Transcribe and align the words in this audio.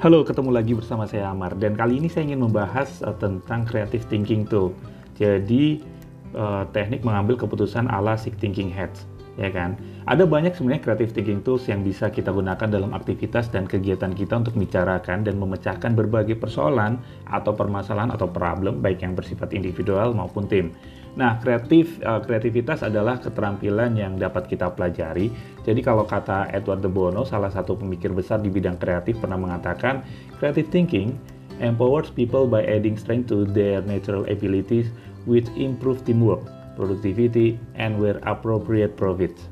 Halo, 0.00 0.24
ketemu 0.24 0.48
lagi 0.48 0.72
bersama 0.72 1.04
saya 1.04 1.28
Amar 1.28 1.52
dan 1.60 1.76
kali 1.76 2.00
ini 2.00 2.08
saya 2.08 2.24
ingin 2.24 2.48
membahas 2.48 3.04
uh, 3.04 3.12
tentang 3.20 3.68
creative 3.68 4.00
thinking 4.08 4.48
tool. 4.48 4.72
Jadi 5.20 5.84
uh, 6.32 6.64
teknik 6.72 7.04
mengambil 7.04 7.36
keputusan 7.36 7.84
ala 7.84 8.16
Sick 8.16 8.32
Thinking 8.40 8.72
Heads, 8.72 9.04
ya 9.38 9.50
kan? 9.52 9.78
Ada 10.08 10.26
banyak 10.26 10.56
sebenarnya 10.56 10.82
creative 10.82 11.12
thinking 11.14 11.44
tools 11.44 11.68
yang 11.70 11.86
bisa 11.86 12.10
kita 12.10 12.34
gunakan 12.34 12.66
dalam 12.66 12.90
aktivitas 12.96 13.52
dan 13.52 13.68
kegiatan 13.68 14.10
kita 14.10 14.40
untuk 14.40 14.56
membicarakan 14.58 15.22
dan 15.22 15.38
memecahkan 15.38 15.92
berbagai 15.94 16.40
persoalan 16.40 16.98
atau 17.28 17.52
permasalahan 17.54 18.10
atau 18.10 18.26
problem 18.26 18.82
baik 18.82 19.06
yang 19.06 19.14
bersifat 19.14 19.54
individual 19.54 20.10
maupun 20.16 20.50
tim. 20.50 20.74
Nah, 21.18 21.42
kreatif 21.42 21.98
uh, 22.06 22.22
kreativitas 22.22 22.86
adalah 22.86 23.18
keterampilan 23.18 23.98
yang 23.98 24.14
dapat 24.14 24.46
kita 24.46 24.70
pelajari. 24.70 25.26
Jadi 25.66 25.80
kalau 25.82 26.06
kata 26.06 26.54
Edward 26.54 26.86
de 26.86 26.90
Bono, 26.90 27.26
salah 27.26 27.50
satu 27.50 27.74
pemikir 27.74 28.14
besar 28.14 28.38
di 28.38 28.46
bidang 28.46 28.78
kreatif 28.78 29.18
pernah 29.18 29.34
mengatakan, 29.34 30.06
creative 30.38 30.70
thinking 30.70 31.18
empowers 31.58 32.14
people 32.14 32.46
by 32.46 32.62
adding 32.62 32.94
strength 32.94 33.28
to 33.28 33.42
their 33.42 33.82
natural 33.82 34.22
abilities 34.30 34.94
which 35.26 35.50
improve 35.58 36.00
teamwork, 36.06 36.40
productivity, 36.74 37.58
and 37.74 37.98
where 37.98 38.18
appropriate 38.26 38.94
profits. 38.98 39.48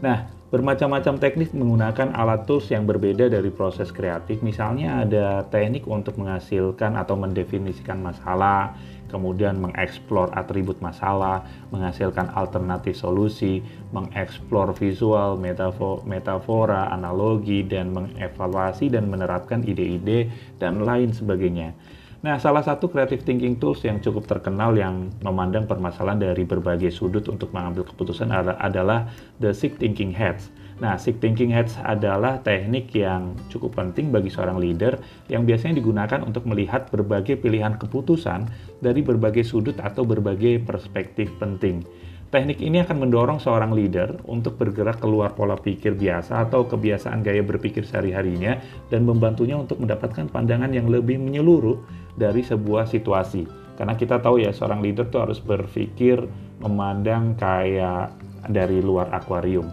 Nah, 0.00 0.24
bermacam-macam 0.50 1.22
teknik 1.22 1.54
menggunakan 1.54 2.10
alat 2.10 2.42
tools 2.48 2.66
yang 2.74 2.82
berbeda 2.82 3.30
dari 3.30 3.54
proses 3.54 3.94
kreatif. 3.94 4.42
Misalnya 4.42 5.06
ada 5.06 5.46
teknik 5.46 5.86
untuk 5.86 6.18
menghasilkan 6.18 6.98
atau 6.98 7.14
mendefinisikan 7.14 8.02
masalah, 8.02 8.74
kemudian 9.06 9.62
mengeksplor 9.62 10.34
atribut 10.34 10.78
masalah, 10.82 11.46
menghasilkan 11.70 12.34
alternatif 12.34 12.98
solusi, 12.98 13.62
mengeksplor 13.94 14.74
visual, 14.74 15.38
metafora, 16.06 16.90
analogi, 16.90 17.62
dan 17.62 17.94
mengevaluasi 17.94 18.90
dan 18.90 19.06
menerapkan 19.06 19.62
ide-ide 19.62 20.30
dan 20.58 20.82
lain 20.82 21.14
sebagainya. 21.14 21.74
Nah, 22.20 22.36
salah 22.36 22.60
satu 22.60 22.92
creative 22.92 23.24
thinking 23.24 23.56
tools 23.56 23.80
yang 23.80 23.96
cukup 23.96 24.28
terkenal 24.28 24.76
yang 24.76 25.08
memandang 25.24 25.64
permasalahan 25.64 26.20
dari 26.20 26.44
berbagai 26.44 26.92
sudut 26.92 27.24
untuk 27.32 27.48
mengambil 27.56 27.88
keputusan 27.88 28.28
adalah 28.60 29.08
the 29.40 29.56
Sick 29.56 29.80
Thinking 29.80 30.12
Heads. 30.12 30.52
Nah, 30.84 31.00
Sick 31.00 31.16
Thinking 31.16 31.48
Heads 31.48 31.80
adalah 31.80 32.44
teknik 32.44 32.92
yang 32.92 33.40
cukup 33.48 33.72
penting 33.80 34.12
bagi 34.12 34.28
seorang 34.28 34.60
leader 34.60 35.00
yang 35.32 35.48
biasanya 35.48 35.80
digunakan 35.80 36.20
untuk 36.20 36.44
melihat 36.44 36.92
berbagai 36.92 37.40
pilihan 37.40 37.80
keputusan 37.80 38.52
dari 38.84 39.00
berbagai 39.00 39.44
sudut 39.44 39.80
atau 39.80 40.04
berbagai 40.04 40.60
perspektif 40.68 41.32
penting. 41.40 41.88
Teknik 42.30 42.62
ini 42.62 42.78
akan 42.78 43.02
mendorong 43.02 43.42
seorang 43.42 43.74
leader 43.74 44.14
untuk 44.30 44.54
bergerak 44.54 45.02
keluar 45.02 45.34
pola 45.34 45.58
pikir 45.58 45.98
biasa 45.98 46.46
atau 46.46 46.62
kebiasaan 46.62 47.26
gaya 47.26 47.42
berpikir 47.42 47.82
sehari-harinya 47.82 48.54
dan 48.86 49.02
membantunya 49.02 49.58
untuk 49.58 49.82
mendapatkan 49.82 50.30
pandangan 50.30 50.70
yang 50.70 50.86
lebih 50.86 51.18
menyeluruh 51.18 51.82
dari 52.14 52.46
sebuah 52.46 52.86
situasi. 52.86 53.50
Karena 53.74 53.98
kita 53.98 54.22
tahu 54.22 54.46
ya 54.46 54.54
seorang 54.54 54.78
leader 54.78 55.10
tuh 55.10 55.26
harus 55.26 55.42
berpikir 55.42 56.22
memandang 56.62 57.34
kayak 57.34 58.14
dari 58.46 58.78
luar 58.78 59.10
akuarium. 59.10 59.66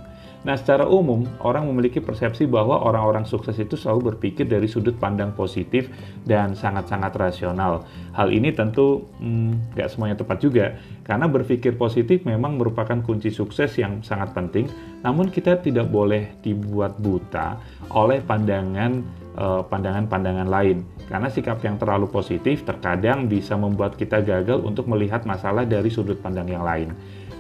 Nah, 0.48 0.56
secara 0.56 0.88
umum, 0.88 1.28
orang 1.44 1.68
memiliki 1.68 2.00
persepsi 2.00 2.48
bahwa 2.48 2.80
orang-orang 2.80 3.28
sukses 3.28 3.60
itu 3.60 3.76
selalu 3.76 4.16
berpikir 4.16 4.48
dari 4.48 4.64
sudut 4.64 4.96
pandang 4.96 5.36
positif 5.36 5.92
dan 6.24 6.56
sangat-sangat 6.56 7.12
rasional. 7.20 7.84
Hal 8.16 8.32
ini 8.32 8.56
tentu 8.56 9.12
hmm, 9.20 9.76
nggak 9.76 9.88
hmm, 9.88 9.92
semuanya 9.92 10.16
tepat 10.16 10.40
juga, 10.40 10.80
karena 11.04 11.28
berpikir 11.28 11.76
positif 11.76 12.24
memang 12.24 12.56
merupakan 12.56 12.96
kunci 13.04 13.28
sukses 13.28 13.76
yang 13.76 14.00
sangat 14.08 14.32
penting, 14.32 14.72
namun 15.04 15.28
kita 15.28 15.60
tidak 15.60 15.92
boleh 15.92 16.40
dibuat 16.40 16.96
buta 16.96 17.60
oleh 17.92 18.24
pandangan 18.24 19.04
eh, 19.36 19.62
pandangan-pandangan 19.68 20.48
lain. 20.48 20.88
Karena 21.12 21.28
sikap 21.28 21.60
yang 21.68 21.76
terlalu 21.76 22.08
positif 22.08 22.64
terkadang 22.64 23.28
bisa 23.28 23.60
membuat 23.60 24.00
kita 24.00 24.24
gagal 24.24 24.64
untuk 24.64 24.88
melihat 24.88 25.28
masalah 25.28 25.68
dari 25.68 25.92
sudut 25.92 26.24
pandang 26.24 26.48
yang 26.48 26.64
lain. 26.64 26.96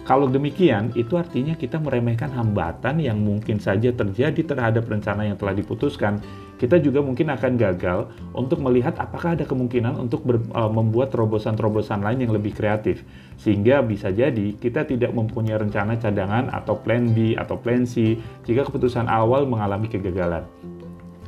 Kalau 0.07 0.31
demikian, 0.31 0.95
itu 0.95 1.19
artinya 1.19 1.51
kita 1.51 1.83
meremehkan 1.83 2.31
hambatan 2.31 3.03
yang 3.03 3.19
mungkin 3.19 3.59
saja 3.59 3.91
terjadi 3.91 4.39
terhadap 4.39 4.87
rencana 4.87 5.27
yang 5.27 5.35
telah 5.35 5.51
diputuskan. 5.51 6.23
Kita 6.55 6.79
juga 6.79 7.03
mungkin 7.03 7.27
akan 7.27 7.59
gagal 7.59 8.07
untuk 8.31 8.63
melihat 8.63 8.95
apakah 9.03 9.35
ada 9.35 9.43
kemungkinan 9.43 9.99
untuk 9.99 10.23
ber, 10.23 10.39
uh, 10.55 10.71
membuat 10.71 11.11
terobosan-terobosan 11.11 12.07
lain 12.07 12.23
yang 12.23 12.31
lebih 12.31 12.55
kreatif. 12.55 13.03
Sehingga 13.35 13.83
bisa 13.83 14.07
jadi 14.07 14.55
kita 14.55 14.87
tidak 14.87 15.11
mempunyai 15.11 15.59
rencana 15.59 15.99
cadangan 15.99 16.55
atau 16.55 16.79
plan 16.79 17.11
B 17.11 17.35
atau 17.35 17.59
plan 17.59 17.83
C 17.83 18.15
jika 18.47 18.63
keputusan 18.63 19.11
awal 19.11 19.43
mengalami 19.43 19.91
kegagalan. 19.91 20.47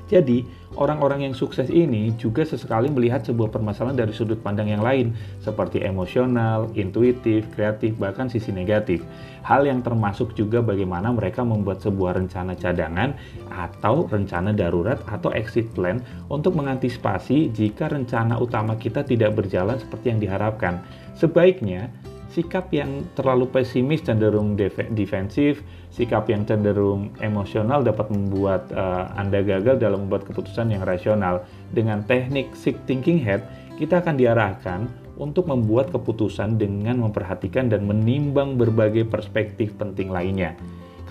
Jadi, 0.09 0.42
orang-orang 0.74 1.30
yang 1.30 1.36
sukses 1.38 1.70
ini 1.70 2.18
juga 2.18 2.42
sesekali 2.42 2.90
melihat 2.90 3.22
sebuah 3.22 3.53
permasalahan 3.53 3.94
dari 3.94 4.09
sudut 4.09 4.42
pandang 4.42 4.74
yang 4.74 4.81
lain, 4.81 5.14
seperti 5.38 5.86
emosional, 5.86 6.66
intuitif, 6.74 7.46
kreatif, 7.53 7.94
bahkan 8.02 8.25
sisi 8.25 8.50
negatif. 8.50 9.06
Hal 9.46 9.69
yang 9.69 9.86
termasuk 9.86 10.34
juga 10.34 10.66
bagaimana 10.66 11.14
mereka 11.14 11.46
membuat 11.46 11.86
sebuah 11.86 12.18
rencana 12.18 12.58
cadangan 12.58 13.14
atau 13.53 14.09
rencana 14.09 14.50
darurat 14.50 14.98
atau 15.06 15.30
exit 15.30 15.69
plan 15.78 16.02
untuk 16.25 16.58
mengantisipasi 16.58 17.53
jika 17.53 17.94
rencana 17.94 18.42
utama 18.42 18.74
kita 18.81 19.06
tidak 19.06 19.38
berjalan 19.38 19.78
seperti 19.78 20.06
yang 20.09 20.19
diharapkan. 20.19 20.81
Sebaiknya, 21.14 21.94
sikap 22.40 22.72
yang 22.72 23.04
terlalu 23.20 23.52
pesimis 23.52 24.00
cenderung 24.00 24.56
defensif, 24.96 25.60
sikap 25.92 26.32
yang 26.32 26.48
cenderung 26.48 27.12
emosional 27.20 27.84
dapat 27.84 28.08
membuat 28.08 28.72
uh, 28.72 29.12
Anda 29.20 29.44
gagal 29.44 29.84
dalam 29.84 30.08
membuat 30.08 30.24
keputusan 30.24 30.72
yang 30.72 30.88
rasional. 30.88 31.44
Dengan 31.76 32.08
teknik 32.08 32.56
sick 32.56 32.80
thinking 32.88 33.20
head, 33.20 33.44
kita 33.76 34.00
akan 34.00 34.16
diarahkan 34.16 34.88
untuk 35.20 35.52
membuat 35.52 35.92
keputusan 35.92 36.56
dengan 36.56 37.04
memperhatikan 37.04 37.68
dan 37.68 37.84
menimbang 37.84 38.56
berbagai 38.56 39.04
perspektif 39.12 39.76
penting 39.76 40.08
lainnya. 40.08 40.56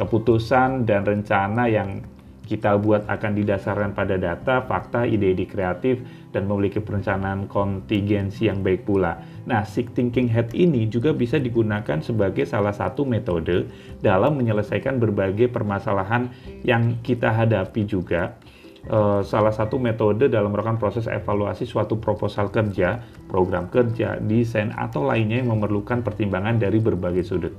Keputusan 0.00 0.88
dan 0.88 1.04
rencana 1.04 1.68
yang 1.68 2.00
kita 2.48 2.80
buat 2.80 3.04
akan 3.04 3.36
didasarkan 3.36 3.92
pada 3.92 4.16
data, 4.16 4.64
fakta, 4.64 5.04
ide-ide 5.04 5.44
kreatif, 5.44 6.00
dan 6.32 6.48
memiliki 6.48 6.80
perencanaan 6.80 7.44
kontingensi 7.44 8.48
yang 8.48 8.64
baik 8.64 8.88
pula. 8.88 9.20
Nah, 9.44 9.68
Sick 9.68 9.92
Thinking 9.92 10.32
Head 10.32 10.56
ini 10.56 10.88
juga 10.88 11.12
bisa 11.12 11.36
digunakan 11.36 12.00
sebagai 12.00 12.48
salah 12.48 12.72
satu 12.72 13.04
metode 13.04 13.68
dalam 14.00 14.40
menyelesaikan 14.40 14.96
berbagai 14.96 15.52
permasalahan 15.52 16.32
yang 16.64 16.96
kita 17.04 17.28
hadapi 17.28 17.84
juga. 17.84 18.40
Uh, 18.88 19.20
salah 19.20 19.52
satu 19.52 19.76
metode 19.76 20.32
dalam 20.32 20.48
melakukan 20.48 20.80
proses 20.80 21.04
evaluasi 21.04 21.68
suatu 21.68 22.00
proposal 22.00 22.48
kerja, 22.48 23.04
program 23.28 23.68
kerja, 23.68 24.16
desain, 24.16 24.72
atau 24.72 25.04
lainnya 25.04 25.44
yang 25.44 25.52
memerlukan 25.52 26.00
pertimbangan 26.00 26.56
dari 26.56 26.80
berbagai 26.80 27.28
sudut. 27.28 27.52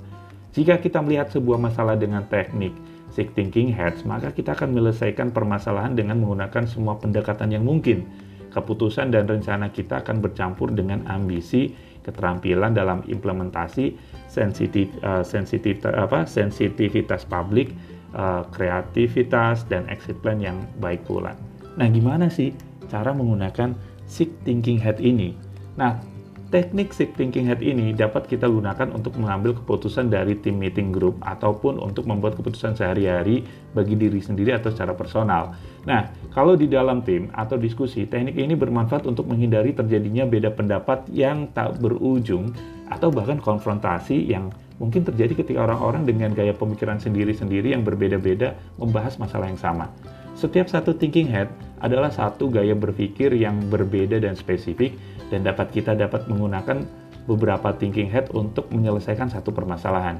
Jika 0.50 0.82
kita 0.82 1.06
melihat 1.06 1.30
sebuah 1.30 1.62
masalah 1.62 1.94
dengan 1.94 2.26
teknik 2.26 2.74
Sick 3.10 3.34
Thinking 3.34 3.74
Heads, 3.74 4.06
maka 4.06 4.30
kita 4.30 4.54
akan 4.54 4.74
menyelesaikan 4.74 5.34
permasalahan 5.34 5.98
dengan 5.98 6.22
menggunakan 6.22 6.66
semua 6.70 6.98
pendekatan 6.98 7.54
yang 7.54 7.66
mungkin. 7.66 8.06
Keputusan 8.50 9.14
dan 9.14 9.30
rencana 9.30 9.70
kita 9.70 10.02
akan 10.02 10.26
bercampur 10.26 10.74
dengan 10.74 11.06
ambisi, 11.06 11.70
keterampilan 12.02 12.74
dalam 12.74 13.06
implementasi, 13.06 13.94
sensitif, 14.26 14.90
uh, 15.06 15.22
sensitif, 15.22 15.86
apa, 15.86 16.26
sensitivitas 16.26 17.30
publik, 17.30 17.74
uh, 18.18 18.42
kreativitas, 18.50 19.70
dan 19.70 19.86
exit 19.90 20.18
plan 20.26 20.42
yang 20.42 20.58
baik 20.82 21.06
pula. 21.06 21.38
Nah, 21.78 21.86
gimana 21.94 22.26
sih 22.30 22.50
cara 22.90 23.14
menggunakan 23.14 23.78
Sick 24.10 24.34
Thinking 24.42 24.82
Head 24.82 24.98
ini? 24.98 25.38
Nah, 25.78 26.02
Teknik 26.50 26.98
Sick 26.98 27.14
Thinking 27.14 27.46
Head 27.46 27.62
ini 27.62 27.94
dapat 27.94 28.26
kita 28.26 28.50
gunakan 28.50 28.90
untuk 28.90 29.14
mengambil 29.22 29.54
keputusan 29.54 30.10
dari 30.10 30.34
tim 30.34 30.58
meeting 30.58 30.90
group 30.90 31.22
ataupun 31.22 31.78
untuk 31.78 32.10
membuat 32.10 32.42
keputusan 32.42 32.74
sehari-hari 32.74 33.46
bagi 33.78 33.94
diri 33.94 34.18
sendiri 34.18 34.58
atau 34.58 34.74
secara 34.74 34.98
personal. 34.98 35.54
Nah, 35.86 36.10
kalau 36.34 36.58
di 36.58 36.66
dalam 36.66 37.06
tim 37.06 37.30
atau 37.38 37.54
diskusi, 37.54 38.10
teknik 38.10 38.34
ini 38.34 38.58
bermanfaat 38.58 39.06
untuk 39.06 39.30
menghindari 39.30 39.78
terjadinya 39.78 40.26
beda 40.26 40.50
pendapat 40.50 41.06
yang 41.14 41.54
tak 41.54 41.78
berujung 41.78 42.50
atau 42.90 43.14
bahkan 43.14 43.38
konfrontasi 43.38 44.18
yang 44.34 44.50
mungkin 44.82 45.06
terjadi 45.06 45.46
ketika 45.46 45.70
orang-orang 45.70 46.02
dengan 46.10 46.34
gaya 46.34 46.58
pemikiran 46.58 46.98
sendiri-sendiri 46.98 47.78
yang 47.78 47.86
berbeda-beda 47.86 48.58
membahas 48.82 49.22
masalah 49.22 49.54
yang 49.54 49.62
sama. 49.62 49.94
Setiap 50.34 50.66
satu 50.66 50.98
thinking 50.98 51.30
head 51.30 51.52
adalah 51.80 52.12
satu 52.12 52.52
gaya 52.52 52.76
berpikir 52.76 53.32
yang 53.36 53.60
berbeda 53.72 54.20
dan 54.20 54.36
spesifik 54.36 54.96
dan 55.32 55.46
dapat 55.46 55.72
kita 55.72 55.96
dapat 55.96 56.28
menggunakan 56.28 56.84
beberapa 57.30 57.76
thinking 57.78 58.10
head 58.10 58.28
untuk 58.34 58.66
menyelesaikan 58.74 59.30
satu 59.30 59.54
permasalahan. 59.54 60.18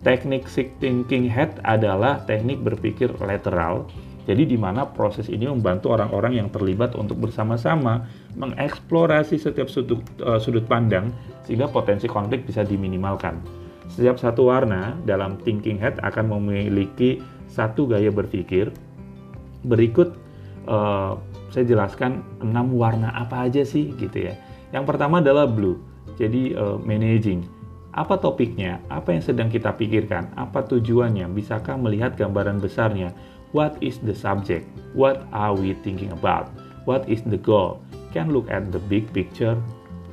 Teknik 0.00 0.48
thinking 0.80 1.28
head 1.28 1.60
adalah 1.64 2.24
teknik 2.24 2.64
berpikir 2.64 3.12
lateral, 3.20 3.84
jadi 4.24 4.48
di 4.48 4.56
mana 4.56 4.88
proses 4.88 5.28
ini 5.32 5.48
membantu 5.48 5.92
orang-orang 5.92 6.40
yang 6.40 6.48
terlibat 6.52 6.96
untuk 6.96 7.20
bersama-sama 7.20 8.08
mengeksplorasi 8.36 9.36
setiap 9.40 9.68
sudut, 9.68 10.00
uh, 10.24 10.40
sudut 10.40 10.64
pandang 10.68 11.12
sehingga 11.44 11.68
potensi 11.68 12.08
konflik 12.08 12.44
bisa 12.48 12.64
diminimalkan. 12.64 13.40
Setiap 13.90 14.22
satu 14.22 14.48
warna 14.48 14.94
dalam 15.04 15.40
thinking 15.42 15.80
head 15.80 15.98
akan 16.00 16.30
memiliki 16.38 17.18
satu 17.50 17.90
gaya 17.90 18.12
berpikir. 18.14 18.70
Berikut 19.66 20.14
uh, 20.70 21.18
saya 21.50 21.66
jelaskan 21.66 22.22
enam 22.38 22.72
warna 22.78 23.10
apa 23.12 23.50
aja 23.50 23.66
sih 23.66 23.90
gitu 23.98 24.30
ya. 24.30 24.38
Yang 24.70 24.94
pertama 24.94 25.18
adalah 25.18 25.50
blue, 25.50 25.82
jadi 26.14 26.54
uh, 26.54 26.78
managing. 26.78 27.42
Apa 27.90 28.22
topiknya? 28.22 28.78
Apa 28.86 29.18
yang 29.18 29.22
sedang 29.26 29.50
kita 29.50 29.74
pikirkan? 29.74 30.30
Apa 30.38 30.62
tujuannya? 30.62 31.26
Bisakah 31.34 31.74
melihat 31.74 32.14
gambaran 32.14 32.62
besarnya? 32.62 33.10
What 33.50 33.82
is 33.82 33.98
the 33.98 34.14
subject? 34.14 34.70
What 34.94 35.26
are 35.34 35.58
we 35.58 35.74
thinking 35.82 36.14
about? 36.14 36.54
What 36.86 37.10
is 37.10 37.26
the 37.26 37.34
goal? 37.34 37.82
Can 38.14 38.30
look 38.30 38.46
at 38.46 38.70
the 38.70 38.78
big 38.86 39.10
picture. 39.10 39.58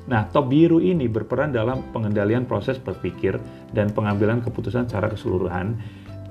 Nah, 0.09 0.25
top 0.33 0.49
biru 0.49 0.81
ini 0.81 1.05
berperan 1.05 1.53
dalam 1.53 1.85
pengendalian 1.93 2.49
proses 2.49 2.81
berpikir 2.81 3.37
dan 3.77 3.93
pengambilan 3.93 4.41
keputusan 4.41 4.89
secara 4.89 5.13
keseluruhan 5.13 5.77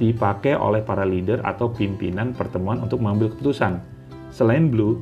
dipakai 0.02 0.58
oleh 0.58 0.82
para 0.82 1.06
leader 1.06 1.38
atau 1.46 1.70
pimpinan 1.70 2.34
pertemuan 2.34 2.82
untuk 2.82 2.99
mengambil 2.99 3.31
keputusan. 3.38 3.95
Selain 4.31 4.69
blue, 4.69 5.00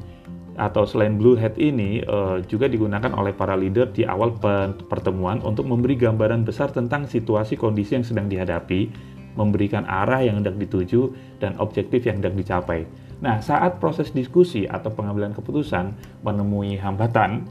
atau 0.55 0.87
selain 0.87 1.19
blue 1.19 1.35
hat 1.35 1.59
ini 1.59 1.99
uh, 2.07 2.39
juga 2.47 2.71
digunakan 2.71 3.11
oleh 3.19 3.35
para 3.35 3.59
leader 3.59 3.91
di 3.91 4.07
awal 4.07 4.39
pertemuan 4.87 5.43
untuk 5.43 5.67
memberi 5.67 5.99
gambaran 5.99 6.47
besar 6.47 6.71
tentang 6.71 7.11
situasi 7.11 7.59
kondisi 7.59 7.99
yang 7.99 8.07
sedang 8.07 8.31
dihadapi, 8.31 8.91
memberikan 9.35 9.83
arah 9.83 10.23
yang 10.23 10.39
hendak 10.39 10.55
dituju 10.55 11.11
dan 11.43 11.59
objektif 11.59 12.07
yang 12.07 12.23
hendak 12.23 12.39
dicapai. 12.39 12.87
Nah, 13.19 13.43
saat 13.43 13.83
proses 13.83 14.15
diskusi 14.15 14.67
atau 14.67 14.95
pengambilan 14.95 15.35
keputusan 15.35 15.95
menemui 16.23 16.79
hambatan 16.79 17.47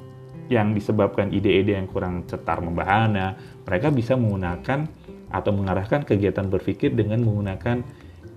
yang 0.47 0.71
disebabkan 0.75 1.31
ide-ide 1.31 1.75
yang 1.75 1.87
kurang 1.87 2.23
cetar 2.27 2.59
membahana, 2.63 3.35
mereka 3.67 3.91
bisa 3.91 4.15
menggunakan 4.15 4.87
atau 5.33 5.51
mengarahkan 5.51 6.05
kegiatan 6.05 6.45
berpikir 6.47 6.93
dengan 6.93 7.25
menggunakan 7.25 7.83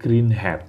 green 0.00 0.32
hat. 0.32 0.64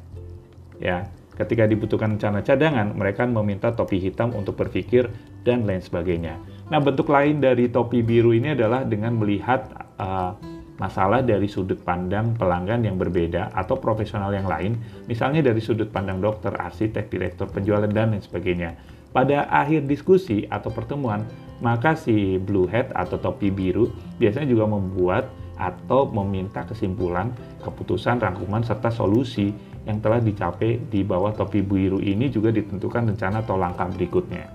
Ya, 0.78 1.10
Ketika 1.38 1.70
dibutuhkan 1.70 2.18
rencana 2.18 2.42
cadangan, 2.42 2.98
mereka 2.98 3.30
meminta 3.30 3.70
topi 3.70 4.02
hitam 4.02 4.34
untuk 4.34 4.58
berpikir 4.58 5.06
dan 5.46 5.70
lain 5.70 5.86
sebagainya. 5.86 6.42
Nah, 6.74 6.82
bentuk 6.82 7.14
lain 7.14 7.38
dari 7.38 7.70
topi 7.70 8.02
biru 8.02 8.34
ini 8.34 8.58
adalah 8.58 8.82
dengan 8.82 9.14
melihat 9.22 9.70
uh, 10.02 10.34
masalah 10.82 11.22
dari 11.22 11.46
sudut 11.46 11.78
pandang 11.82 12.34
pelanggan 12.38 12.86
yang 12.86 12.98
berbeda 12.98 13.54
atau 13.54 13.78
profesional 13.78 14.34
yang 14.34 14.50
lain, 14.50 14.78
misalnya 15.06 15.46
dari 15.46 15.62
sudut 15.62 15.94
pandang 15.94 16.22
dokter, 16.22 16.54
arsitek, 16.54 17.10
direktur 17.10 17.50
penjualan, 17.54 17.90
dan 17.90 18.18
lain 18.18 18.22
sebagainya. 18.26 18.74
Pada 19.14 19.50
akhir 19.50 19.90
diskusi 19.90 20.46
atau 20.50 20.70
pertemuan, 20.70 21.26
maka 21.62 21.98
si 21.98 22.38
blue 22.38 22.70
hat 22.70 22.94
atau 22.94 23.18
topi 23.18 23.50
biru 23.50 23.90
biasanya 24.22 24.50
juga 24.50 24.70
membuat 24.70 25.26
atau 25.58 26.06
meminta 26.14 26.62
kesimpulan, 26.70 27.34
keputusan, 27.66 28.22
rangkuman, 28.22 28.62
serta 28.62 28.94
solusi 28.94 29.50
yang 29.88 30.04
telah 30.04 30.20
dicapai 30.20 30.84
di 30.92 31.02
bawah 31.08 31.32
topi 31.32 31.64
biru 31.64 32.04
ini 32.04 32.28
juga 32.28 32.52
ditentukan 32.52 33.16
rencana 33.16 33.40
atau 33.40 33.56
langkah 33.56 33.88
berikutnya. 33.88 34.46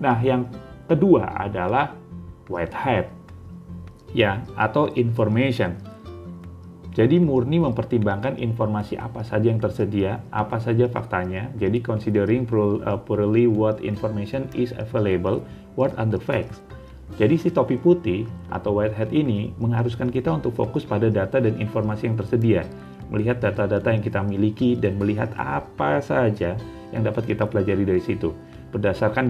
Nah, 0.00 0.16
yang 0.24 0.48
kedua 0.88 1.36
adalah 1.36 1.92
white 2.48 2.72
hat, 2.72 3.06
ya, 4.16 4.40
atau 4.56 4.88
information. 4.96 5.76
Jadi 6.92 7.16
murni 7.16 7.56
mempertimbangkan 7.56 8.36
informasi 8.36 9.00
apa 9.00 9.24
saja 9.24 9.48
yang 9.48 9.56
tersedia, 9.56 10.20
apa 10.28 10.60
saja 10.60 10.88
faktanya. 10.92 11.48
Jadi 11.56 11.80
considering 11.80 12.44
purely 12.44 13.48
what 13.48 13.80
information 13.80 14.44
is 14.52 14.76
available, 14.76 15.40
what 15.76 15.96
are 15.96 16.04
the 16.04 16.20
facts. 16.20 16.60
Jadi 17.16 17.36
si 17.40 17.48
topi 17.52 17.80
putih 17.80 18.28
atau 18.48 18.76
white 18.76 18.96
hat 18.96 19.12
ini 19.12 19.52
mengharuskan 19.56 20.08
kita 20.08 20.32
untuk 20.32 20.52
fokus 20.56 20.84
pada 20.84 21.12
data 21.12 21.40
dan 21.40 21.60
informasi 21.60 22.08
yang 22.08 22.16
tersedia 22.16 22.64
melihat 23.10 23.42
data-data 23.42 23.88
yang 23.90 24.04
kita 24.04 24.20
miliki 24.22 24.78
dan 24.78 25.00
melihat 25.00 25.32
apa 25.40 25.98
saja 26.04 26.54
yang 26.92 27.02
dapat 27.02 27.26
kita 27.26 27.48
pelajari 27.48 27.88
dari 27.88 28.02
situ. 28.04 28.30
Berdasarkan 28.72 29.28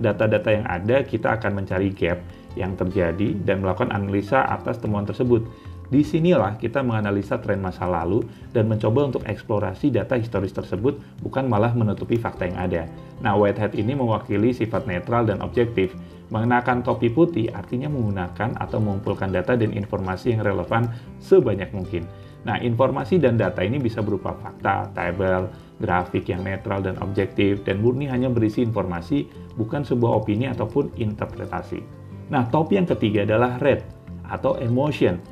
data-data 0.00 0.48
yang 0.48 0.64
ada, 0.64 1.04
kita 1.04 1.36
akan 1.36 1.64
mencari 1.64 1.92
gap 1.92 2.20
yang 2.56 2.76
terjadi 2.76 3.36
dan 3.44 3.64
melakukan 3.64 3.92
analisa 3.92 4.44
atas 4.48 4.80
temuan 4.80 5.04
tersebut. 5.04 5.44
Di 5.92 6.00
sinilah 6.00 6.56
kita 6.56 6.80
menganalisa 6.80 7.36
tren 7.36 7.60
masa 7.60 7.84
lalu 7.84 8.24
dan 8.56 8.64
mencoba 8.64 9.12
untuk 9.12 9.28
eksplorasi 9.28 9.92
data 9.92 10.16
historis 10.16 10.56
tersebut, 10.56 10.96
bukan 11.20 11.44
malah 11.44 11.76
menutupi 11.76 12.16
fakta 12.16 12.48
yang 12.48 12.56
ada. 12.56 12.82
Nah, 13.20 13.36
white 13.36 13.60
hat 13.60 13.76
ini 13.76 13.92
mewakili 13.92 14.56
sifat 14.56 14.88
netral 14.88 15.28
dan 15.28 15.44
objektif. 15.44 15.92
Mengenakan 16.32 16.80
topi 16.80 17.12
putih 17.12 17.52
artinya 17.52 17.92
menggunakan 17.92 18.56
atau 18.56 18.80
mengumpulkan 18.80 19.36
data 19.36 19.52
dan 19.52 19.68
informasi 19.76 20.32
yang 20.32 20.40
relevan 20.40 20.88
sebanyak 21.20 21.68
mungkin. 21.76 22.08
Nah, 22.42 22.58
informasi 22.58 23.22
dan 23.22 23.38
data 23.38 23.62
ini 23.62 23.78
bisa 23.78 24.02
berupa 24.02 24.34
fakta, 24.34 24.90
tabel, 24.90 25.46
grafik 25.78 26.26
yang 26.26 26.42
netral 26.42 26.82
dan 26.82 26.98
objektif, 26.98 27.62
dan 27.62 27.78
murni 27.78 28.10
hanya 28.10 28.26
berisi 28.26 28.66
informasi, 28.66 29.30
bukan 29.54 29.86
sebuah 29.86 30.22
opini 30.22 30.50
ataupun 30.50 30.90
interpretasi. 30.98 31.78
Nah, 32.34 32.46
topi 32.50 32.82
yang 32.82 32.88
ketiga 32.90 33.22
adalah 33.22 33.62
red 33.62 33.86
atau 34.26 34.58
emotion. 34.58 35.22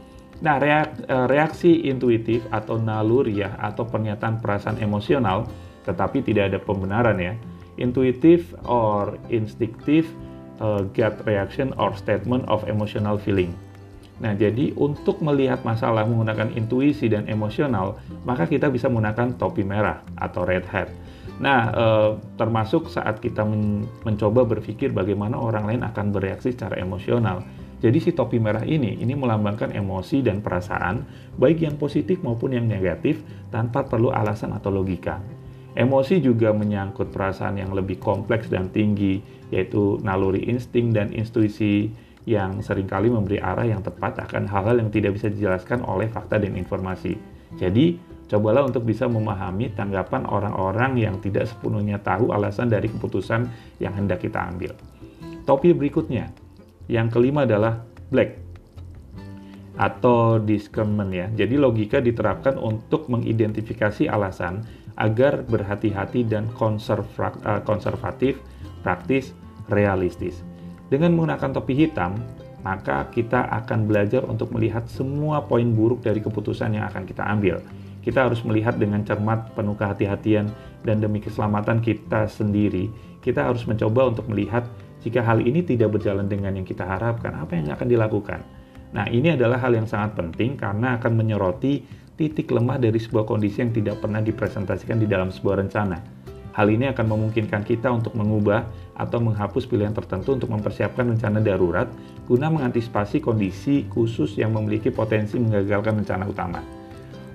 Nah, 0.41 0.62
reak, 0.62 1.05
eh, 1.11 1.27
reaksi 1.27 1.91
intuitif 1.91 2.47
atau 2.55 2.79
naluriah 2.79 3.59
atau 3.59 3.85
pernyataan 3.85 4.39
perasaan 4.39 4.79
emosional, 4.79 5.51
tetapi 5.85 6.23
tidak 6.23 6.55
ada 6.55 6.59
pembenaran 6.62 7.19
ya. 7.19 7.35
Intuitive 7.81 8.53
or 8.69 9.17
instinctive 9.33 10.05
uh, 10.61 10.85
gut 10.93 11.17
reaction 11.25 11.73
or 11.81 11.97
statement 11.97 12.45
of 12.47 12.69
emotional 12.69 13.17
feeling. 13.17 13.57
Nah, 14.21 14.37
jadi 14.37 14.77
untuk 14.77 15.25
melihat 15.25 15.65
masalah 15.65 16.05
menggunakan 16.05 16.53
intuisi 16.53 17.09
dan 17.09 17.25
emosional, 17.25 17.97
maka 18.29 18.45
kita 18.45 18.69
bisa 18.69 18.93
menggunakan 18.93 19.41
topi 19.41 19.65
merah 19.65 20.05
atau 20.21 20.45
red 20.45 20.69
hat. 20.69 20.93
Nah, 21.41 21.73
e, 21.73 21.87
termasuk 22.37 22.93
saat 22.93 23.17
kita 23.25 23.49
men 23.49 23.89
mencoba 24.05 24.45
berpikir 24.45 24.93
bagaimana 24.93 25.41
orang 25.41 25.65
lain 25.73 25.83
akan 25.89 26.13
bereaksi 26.13 26.53
secara 26.53 26.77
emosional. 26.77 27.41
Jadi 27.81 27.97
si 27.97 28.11
topi 28.13 28.37
merah 28.37 28.61
ini, 28.61 29.01
ini 29.01 29.17
melambangkan 29.17 29.73
emosi 29.73 30.21
dan 30.21 30.45
perasaan, 30.45 31.01
baik 31.41 31.65
yang 31.65 31.81
positif 31.81 32.21
maupun 32.21 32.53
yang 32.53 32.69
negatif, 32.69 33.25
tanpa 33.49 33.89
perlu 33.89 34.13
alasan 34.13 34.53
atau 34.53 34.69
logika. 34.69 35.17
Emosi 35.73 36.21
juga 36.21 36.53
menyangkut 36.53 37.09
perasaan 37.09 37.57
yang 37.57 37.73
lebih 37.73 37.97
kompleks 37.97 38.53
dan 38.53 38.69
tinggi, 38.69 39.25
yaitu 39.49 39.97
naluri 40.05 40.45
insting 40.45 40.93
dan 40.93 41.09
intuisi 41.17 41.89
yang 42.29 42.61
sering 42.61 42.85
kali 42.85 43.09
memberi 43.09 43.41
arah 43.41 43.65
yang 43.65 43.81
tepat 43.81 44.21
akan 44.29 44.45
hal-hal 44.45 44.77
yang 44.77 44.91
tidak 44.93 45.17
bisa 45.17 45.33
dijelaskan 45.33 45.81
oleh 45.85 46.09
fakta 46.09 46.37
dan 46.37 46.53
informasi. 46.57 47.17
Jadi, 47.57 47.97
cobalah 48.29 48.69
untuk 48.69 48.85
bisa 48.87 49.09
memahami 49.09 49.73
tanggapan 49.73 50.29
orang-orang 50.29 51.00
yang 51.00 51.17
tidak 51.19 51.49
sepenuhnya 51.49 51.99
tahu 51.99 52.31
alasan 52.31 52.69
dari 52.69 52.93
keputusan 52.93 53.49
yang 53.81 53.97
hendak 53.97 54.23
kita 54.23 54.39
ambil. 54.39 54.77
Topi 55.49 55.73
berikutnya, 55.73 56.31
yang 56.87 57.09
kelima 57.09 57.49
adalah 57.49 57.83
black 58.12 58.50
atau 59.81 60.37
discernment 60.37 61.09
ya. 61.09 61.27
Jadi 61.33 61.57
logika 61.57 62.05
diterapkan 62.05 62.61
untuk 62.61 63.09
mengidentifikasi 63.09 64.12
alasan 64.12 64.61
agar 65.00 65.49
berhati-hati 65.49 66.29
dan 66.29 66.45
eh, 66.53 67.62
konservatif, 67.65 68.37
praktis, 68.85 69.33
realistis. 69.73 70.45
Dengan 70.90 71.14
menggunakan 71.14 71.54
topi 71.54 71.87
hitam, 71.87 72.18
maka 72.66 73.09
kita 73.14 73.47
akan 73.62 73.87
belajar 73.87 74.26
untuk 74.26 74.52
melihat 74.52 74.85
semua 74.90 75.47
poin 75.47 75.70
buruk 75.70 76.02
dari 76.02 76.18
keputusan 76.20 76.76
yang 76.76 76.85
akan 76.90 77.06
kita 77.06 77.23
ambil. 77.25 77.62
Kita 78.02 78.26
harus 78.26 78.42
melihat 78.42 78.75
dengan 78.75 79.06
cermat, 79.06 79.54
penuh 79.54 79.78
kehati-hatian, 79.78 80.50
dan 80.82 80.99
demi 80.99 81.23
keselamatan 81.23 81.78
kita 81.85 82.26
sendiri, 82.26 82.90
kita 83.20 83.44
harus 83.44 83.68
mencoba 83.68 84.11
untuk 84.11 84.26
melihat 84.32 84.64
jika 85.04 85.20
hal 85.25 85.40
ini 85.44 85.64
tidak 85.64 85.97
berjalan 85.97 86.28
dengan 86.28 86.56
yang 86.56 86.66
kita 86.66 86.85
harapkan, 86.85 87.37
apa 87.37 87.56
yang 87.56 87.73
akan 87.73 87.88
dilakukan. 87.88 88.40
Nah, 88.90 89.06
ini 89.06 89.37
adalah 89.37 89.61
hal 89.62 89.76
yang 89.76 89.87
sangat 89.87 90.18
penting 90.18 90.59
karena 90.59 90.99
akan 90.99 91.12
menyoroti 91.14 91.85
titik 92.18 92.52
lemah 92.52 92.76
dari 92.76 93.00
sebuah 93.00 93.25
kondisi 93.25 93.64
yang 93.64 93.73
tidak 93.73 94.02
pernah 94.02 94.20
dipresentasikan 94.20 95.00
di 95.00 95.09
dalam 95.09 95.32
sebuah 95.32 95.64
rencana. 95.64 96.20
Hal 96.50 96.66
ini 96.66 96.90
akan 96.90 97.07
memungkinkan 97.07 97.62
kita 97.62 97.90
untuk 97.95 98.19
mengubah 98.19 98.66
atau 98.99 99.23
menghapus 99.23 99.71
pilihan 99.71 99.95
tertentu 99.95 100.35
untuk 100.35 100.50
mempersiapkan 100.50 101.07
rencana 101.07 101.38
darurat 101.38 101.87
guna 102.26 102.50
mengantisipasi 102.50 103.23
kondisi 103.23 103.87
khusus 103.88 104.35
yang 104.35 104.54
memiliki 104.54 104.90
potensi 104.90 105.38
menggagalkan 105.38 106.02
rencana 106.02 106.26
utama. 106.26 106.61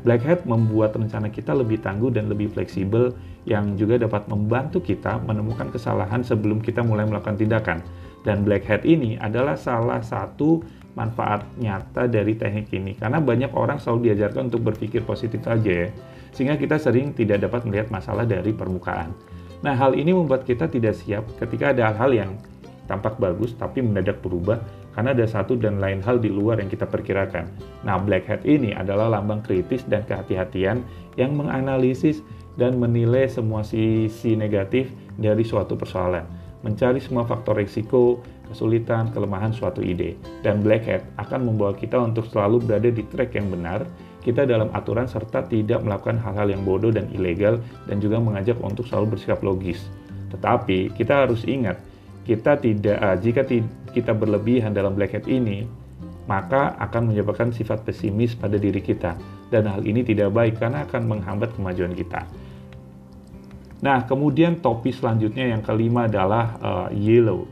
Black 0.05 0.21
Hat 0.21 0.45
membuat 0.45 0.93
rencana 0.93 1.33
kita 1.33 1.57
lebih 1.57 1.81
tangguh 1.81 2.13
dan 2.13 2.29
lebih 2.29 2.53
fleksibel 2.53 3.09
yang 3.49 3.73
juga 3.73 3.97
dapat 3.97 4.29
membantu 4.29 4.77
kita 4.77 5.17
menemukan 5.25 5.73
kesalahan 5.73 6.21
sebelum 6.21 6.61
kita 6.61 6.85
mulai 6.85 7.09
melakukan 7.09 7.41
tindakan. 7.41 7.81
Dan 8.21 8.45
Black 8.45 8.69
Hat 8.69 8.85
ini 8.85 9.17
adalah 9.17 9.57
salah 9.57 10.05
satu 10.05 10.61
manfaat 10.95 11.43
nyata 11.59 12.07
dari 12.07 12.39
teknik 12.39 12.71
ini 12.71 12.95
karena 12.95 13.19
banyak 13.19 13.51
orang 13.51 13.77
selalu 13.77 14.11
diajarkan 14.11 14.47
untuk 14.47 14.71
berpikir 14.73 15.03
positif 15.03 15.43
saja 15.43 15.87
ya 15.87 15.89
sehingga 16.35 16.59
kita 16.59 16.75
sering 16.75 17.15
tidak 17.15 17.47
dapat 17.47 17.63
melihat 17.63 17.87
masalah 17.87 18.27
dari 18.27 18.51
permukaan. 18.51 19.15
Nah, 19.63 19.71
hal 19.71 19.95
ini 19.95 20.11
membuat 20.11 20.43
kita 20.43 20.67
tidak 20.67 20.99
siap 20.99 21.23
ketika 21.39 21.71
ada 21.71 21.95
hal-hal 21.95 22.11
yang 22.11 22.31
tampak 22.91 23.17
bagus 23.17 23.55
tapi 23.55 23.81
mendadak 23.81 24.19
berubah 24.19 24.59
karena 24.93 25.15
ada 25.15 25.25
satu 25.27 25.59
dan 25.59 25.79
lain 25.79 26.03
hal 26.03 26.19
di 26.19 26.31
luar 26.31 26.59
yang 26.59 26.67
kita 26.67 26.87
perkirakan. 26.87 27.47
Nah, 27.87 27.99
black 27.99 28.27
hat 28.27 28.43
ini 28.43 28.75
adalah 28.75 29.11
lambang 29.11 29.43
kritis 29.43 29.83
dan 29.87 30.03
kehati-hatian 30.07 30.83
yang 31.15 31.31
menganalisis 31.35 32.23
dan 32.55 32.79
menilai 32.79 33.27
semua 33.27 33.63
sisi 33.63 34.35
negatif 34.39 34.91
dari 35.19 35.43
suatu 35.43 35.75
persoalan, 35.75 36.23
mencari 36.63 37.03
semua 37.03 37.27
faktor 37.27 37.59
risiko, 37.59 38.23
kesulitan, 38.47 39.11
kelemahan 39.11 39.51
suatu 39.51 39.81
ide. 39.81 40.15
Dan 40.41 40.61
black 40.61 40.85
hat 40.87 41.03
akan 41.17 41.51
membawa 41.51 41.73
kita 41.75 41.97
untuk 41.99 42.29
selalu 42.29 42.63
berada 42.63 42.89
di 42.89 43.03
track 43.05 43.35
yang 43.35 43.49
benar, 43.51 43.85
kita 44.25 44.41
dalam 44.49 44.73
aturan 44.73 45.05
serta 45.05 45.45
tidak 45.45 45.85
melakukan 45.85 46.17
hal-hal 46.17 46.49
yang 46.49 46.65
bodoh 46.65 46.89
dan 46.89 47.05
ilegal 47.13 47.61
dan 47.85 48.01
juga 48.01 48.17
mengajak 48.17 48.57
untuk 48.65 48.89
selalu 48.89 49.15
bersikap 49.17 49.45
logis. 49.45 49.85
Tetapi 50.33 50.97
kita 50.97 51.29
harus 51.29 51.45
ingat, 51.45 51.77
kita 52.25 52.57
tidak 52.57 52.97
uh, 52.97 53.17
jika 53.21 53.45
kita 53.93 54.11
berlebihan 54.17 54.73
dalam 54.73 54.97
black 54.97 55.13
hat 55.13 55.29
ini, 55.29 55.69
maka 56.25 56.73
akan 56.81 57.13
menyebabkan 57.13 57.53
sifat 57.53 57.85
pesimis 57.85 58.33
pada 58.33 58.57
diri 58.57 58.81
kita 58.81 59.13
dan 59.53 59.69
hal 59.69 59.85
ini 59.85 60.01
tidak 60.01 60.33
baik 60.33 60.57
karena 60.57 60.81
akan 60.89 61.05
menghambat 61.05 61.53
kemajuan 61.53 61.93
kita. 61.93 62.25
Nah, 63.85 64.01
kemudian 64.09 64.57
topi 64.57 64.89
selanjutnya 64.89 65.53
yang 65.53 65.61
kelima 65.61 66.09
adalah 66.09 66.57
uh, 66.57 66.87
yellow 66.89 67.45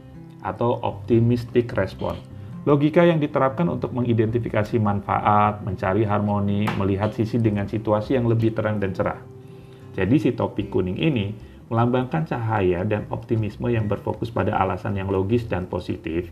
atau 0.44 0.78
optimistic 0.84 1.72
response. 1.74 2.20
Logika 2.64 3.04
yang 3.04 3.20
diterapkan 3.20 3.68
untuk 3.68 3.92
mengidentifikasi 3.92 4.80
manfaat, 4.80 5.60
mencari 5.68 6.08
harmoni, 6.08 6.64
melihat 6.80 7.12
sisi 7.12 7.36
dengan 7.36 7.68
situasi 7.68 8.16
yang 8.16 8.28
lebih 8.28 8.56
terang 8.56 8.80
dan 8.80 8.96
cerah. 8.96 9.20
Jadi 9.96 10.16
si 10.16 10.30
topi 10.32 10.72
kuning 10.72 10.96
ini 10.96 11.36
melambangkan 11.68 12.24
cahaya 12.24 12.88
dan 12.88 13.04
optimisme 13.12 13.68
yang 13.68 13.92
berfokus 13.92 14.32
pada 14.32 14.56
alasan 14.56 14.96
yang 14.96 15.12
logis 15.12 15.44
dan 15.48 15.68
positif. 15.68 16.32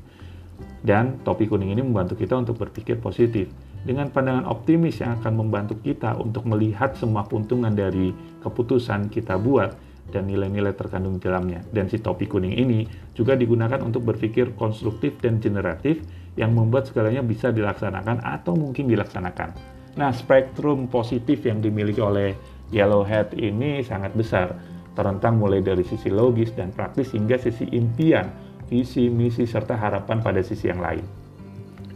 Dan 0.82 1.20
topi 1.28 1.52
kuning 1.52 1.76
ini 1.76 1.84
membantu 1.84 2.16
kita 2.16 2.40
untuk 2.40 2.64
berpikir 2.64 2.98
positif 3.04 3.52
dengan 3.82 4.08
pandangan 4.14 4.46
optimis 4.46 5.02
yang 5.02 5.18
akan 5.20 5.34
membantu 5.36 5.78
kita 5.82 6.14
untuk 6.16 6.46
melihat 6.46 6.94
semua 6.96 7.26
keuntungan 7.26 7.74
dari 7.74 8.14
keputusan 8.46 9.10
kita 9.10 9.36
buat 9.42 9.74
dan 10.10 10.26
nilai-nilai 10.26 10.74
terkandung 10.74 11.22
di 11.22 11.30
dalamnya. 11.30 11.62
Dan 11.70 11.86
si 11.86 12.02
topi 12.02 12.26
kuning 12.26 12.58
ini 12.58 12.88
juga 13.14 13.38
digunakan 13.38 13.78
untuk 13.86 14.02
berpikir 14.08 14.58
konstruktif 14.58 15.22
dan 15.22 15.38
generatif 15.38 16.02
yang 16.40 16.56
membuat 16.56 16.90
segalanya 16.90 17.22
bisa 17.22 17.54
dilaksanakan 17.54 18.24
atau 18.24 18.58
mungkin 18.58 18.90
dilaksanakan. 18.90 19.54
Nah, 20.00 20.12
spektrum 20.16 20.88
positif 20.88 21.44
yang 21.44 21.60
dimiliki 21.60 22.00
oleh 22.00 22.34
Yellow 22.72 23.04
Hat 23.04 23.36
ini 23.36 23.84
sangat 23.84 24.16
besar 24.16 24.56
terentang 24.96 25.40
mulai 25.40 25.60
dari 25.60 25.84
sisi 25.84 26.08
logis 26.08 26.56
dan 26.56 26.72
praktis 26.72 27.12
hingga 27.12 27.36
sisi 27.36 27.68
impian, 27.76 28.32
visi, 28.72 29.12
misi, 29.12 29.44
serta 29.44 29.76
harapan 29.76 30.24
pada 30.24 30.40
sisi 30.40 30.72
yang 30.72 30.80
lain. 30.80 31.04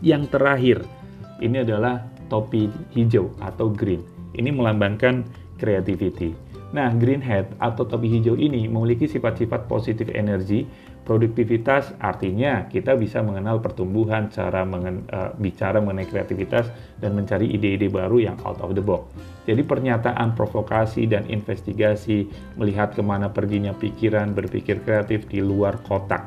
Yang 0.04 0.36
terakhir, 0.36 0.78
ini 1.40 1.64
adalah 1.64 2.04
topi 2.28 2.68
hijau 2.92 3.32
atau 3.40 3.72
green. 3.72 4.04
Ini 4.36 4.52
melambangkan 4.52 5.24
creativity. 5.56 6.36
Nah, 6.74 6.90
green 6.98 7.22
hat 7.22 7.52
atau 7.62 7.86
topi 7.86 8.10
hijau 8.10 8.34
ini 8.34 8.66
memiliki 8.66 9.06
sifat-sifat 9.06 9.70
positif 9.70 10.10
energi, 10.12 10.66
produktivitas, 11.06 11.94
artinya 12.02 12.66
kita 12.66 12.98
bisa 12.98 13.22
mengenal 13.22 13.62
pertumbuhan, 13.62 14.34
cara 14.34 14.66
mengen, 14.66 15.06
uh, 15.14 15.30
bicara 15.38 15.78
mengenai 15.78 16.10
kreativitas, 16.10 16.66
dan 16.98 17.14
mencari 17.14 17.46
ide-ide 17.46 17.88
baru 17.88 18.18
yang 18.18 18.38
out 18.42 18.58
of 18.66 18.74
the 18.74 18.82
box. 18.82 19.06
Jadi 19.46 19.62
pernyataan 19.62 20.34
provokasi 20.34 21.06
dan 21.06 21.30
investigasi, 21.30 22.26
melihat 22.58 22.98
ke 22.98 23.06
mana 23.06 23.30
perginya 23.30 23.72
pikiran, 23.78 24.34
berpikir 24.34 24.82
kreatif 24.82 25.30
di 25.30 25.46
luar 25.46 25.78
kotak. 25.86 26.26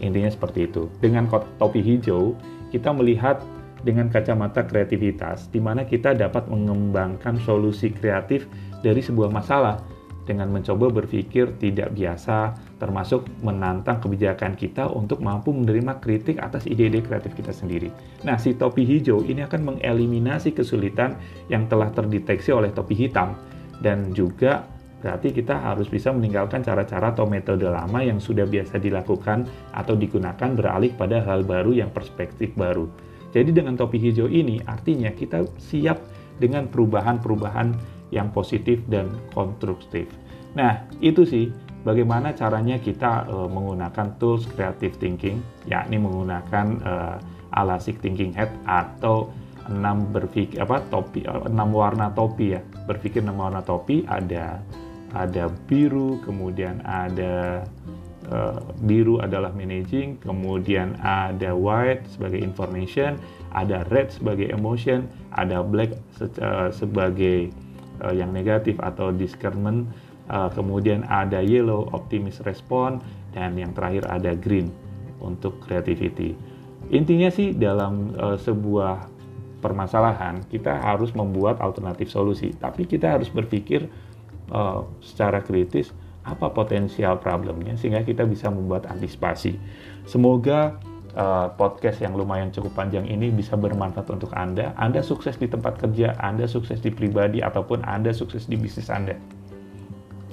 Intinya 0.00 0.32
seperti 0.32 0.66
itu. 0.66 0.88
Dengan 0.98 1.28
topi 1.60 1.84
hijau, 1.84 2.32
kita 2.72 2.90
melihat 2.96 3.44
dengan 3.84 4.08
kacamata 4.08 4.64
kreativitas, 4.64 5.52
di 5.52 5.60
mana 5.60 5.84
kita 5.84 6.16
dapat 6.16 6.48
mengembangkan 6.48 7.36
solusi 7.44 7.92
kreatif 7.92 8.48
dari 8.84 9.00
sebuah 9.00 9.32
masalah 9.32 9.80
dengan 10.24 10.48
mencoba 10.48 10.88
berpikir 10.88 11.56
tidak 11.60 11.92
biasa, 11.92 12.56
termasuk 12.80 13.28
menantang 13.44 14.00
kebijakan 14.00 14.56
kita 14.56 14.88
untuk 14.88 15.20
mampu 15.20 15.52
menerima 15.52 16.00
kritik 16.00 16.40
atas 16.40 16.64
ide-ide 16.64 17.04
kreatif 17.04 17.36
kita 17.36 17.52
sendiri. 17.52 17.92
Nah, 18.24 18.40
si 18.40 18.56
topi 18.56 18.88
hijau 18.88 19.20
ini 19.24 19.44
akan 19.44 19.76
mengeliminasi 19.76 20.56
kesulitan 20.56 21.20
yang 21.52 21.68
telah 21.68 21.92
terdeteksi 21.92 22.56
oleh 22.56 22.72
topi 22.72 22.96
hitam, 22.96 23.36
dan 23.84 24.16
juga 24.16 24.64
berarti 25.04 25.36
kita 25.36 25.60
harus 25.60 25.92
bisa 25.92 26.08
meninggalkan 26.08 26.64
cara-cara 26.64 27.12
atau 27.12 27.28
metode 27.28 27.68
lama 27.68 28.00
yang 28.00 28.16
sudah 28.16 28.48
biasa 28.48 28.80
dilakukan 28.80 29.44
atau 29.76 29.92
digunakan 29.92 30.56
beralih 30.56 30.96
pada 30.96 31.20
hal 31.20 31.44
baru 31.44 31.76
yang 31.76 31.92
perspektif 31.92 32.56
baru. 32.56 32.88
Jadi 33.36 33.52
dengan 33.52 33.76
topi 33.76 34.00
hijau 34.00 34.32
ini 34.32 34.64
artinya 34.64 35.12
kita 35.12 35.44
siap 35.60 36.00
dengan 36.40 36.64
perubahan-perubahan 36.72 37.93
yang 38.14 38.30
positif 38.30 38.78
dan 38.86 39.10
konstruktif. 39.34 40.06
Nah, 40.54 40.86
itu 41.02 41.26
sih 41.26 41.50
bagaimana 41.82 42.30
caranya 42.32 42.78
kita 42.78 43.26
uh, 43.26 43.50
menggunakan 43.50 44.14
tools 44.22 44.46
creative 44.54 44.94
thinking, 45.02 45.42
yakni 45.66 45.98
menggunakan 45.98 46.66
uh, 46.86 47.16
ala 47.58 47.76
Six 47.82 47.98
Thinking 47.98 48.30
Head 48.34 48.50
atau 48.66 49.30
enam 49.66 50.12
berpikir 50.12 50.60
apa 50.60 50.84
topi 50.92 51.26
uh, 51.26 51.50
enam 51.50 51.74
warna 51.74 52.14
topi 52.14 52.54
ya. 52.54 52.62
Berpikir 52.86 53.26
enam 53.26 53.42
warna 53.42 53.66
topi 53.66 54.06
ada 54.06 54.62
ada 55.14 55.46
biru, 55.70 56.18
kemudian 56.26 56.82
ada 56.82 57.62
uh, 58.30 58.58
biru 58.82 59.22
adalah 59.22 59.54
managing, 59.54 60.18
kemudian 60.18 60.98
ada 61.02 61.54
white 61.54 62.02
sebagai 62.10 62.42
information, 62.42 63.14
ada 63.54 63.86
red 63.94 64.10
sebagai 64.10 64.50
emotion, 64.50 65.06
ada 65.38 65.62
black 65.62 65.94
se 66.18 66.26
uh, 66.42 66.70
sebagai 66.74 67.54
uh, 68.02 68.14
yang 68.14 68.34
negatif 68.34 68.80
atau 68.80 69.14
discernment, 69.14 69.86
uh, 70.30 70.50
kemudian 70.50 71.04
ada 71.06 71.44
yellow 71.44 71.86
optimist 71.92 72.42
respond 72.48 73.04
dan 73.36 73.54
yang 73.54 73.70
terakhir 73.76 74.08
ada 74.08 74.32
green 74.34 74.72
untuk 75.20 75.60
creativity. 75.62 76.34
Intinya 76.92 77.28
sih 77.32 77.56
dalam 77.56 78.12
uh, 78.16 78.36
sebuah 78.36 79.08
permasalahan 79.64 80.44
kita 80.52 80.76
harus 80.84 81.16
membuat 81.16 81.60
alternatif 81.64 82.12
solusi, 82.12 82.52
tapi 82.52 82.84
kita 82.84 83.16
harus 83.16 83.32
berpikir 83.32 83.88
uh, 84.52 84.84
secara 85.00 85.40
kritis 85.40 85.92
apa 86.24 86.48
potensial 86.52 87.20
problemnya 87.20 87.76
sehingga 87.76 88.00
kita 88.00 88.24
bisa 88.24 88.48
membuat 88.48 88.88
antisipasi. 88.88 89.60
Semoga 90.08 90.80
uh, 91.16 91.50
podcast 91.54 91.98
yang 92.02 92.14
lumayan 92.14 92.50
cukup 92.52 92.74
panjang 92.76 93.08
ini 93.08 93.30
bisa 93.32 93.56
bermanfaat 93.58 94.06
untuk 94.10 94.30
Anda. 94.36 94.74
Anda 94.78 95.00
sukses 95.00 95.38
di 95.40 95.48
tempat 95.48 95.80
kerja, 95.80 96.14
Anda 96.20 96.44
sukses 96.46 96.78
di 96.82 96.92
pribadi, 96.92 97.40
ataupun 97.40 97.82
Anda 97.86 98.12
sukses 98.14 98.46
di 98.46 98.58
bisnis 98.58 98.92
Anda. 98.92 99.16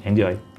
Enjoy! 0.05 0.50